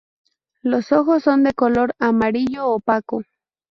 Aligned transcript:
Los 0.63 0.91
ojos 0.93 1.21
son 1.21 1.43
de 1.43 1.53
color 1.53 1.93
amarillo 1.99 2.67
opaco. 2.69 3.21